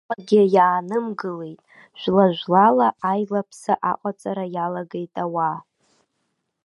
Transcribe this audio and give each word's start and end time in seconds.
Уаҟагьы 0.09 0.41
иаанымгылеит, 0.55 1.59
жәла-жәлала 1.99 2.87
аилаԥса 3.11 3.73
аҟаҵара 3.91 4.45
иалагеит 4.55 5.13
ауаа. 5.23 5.57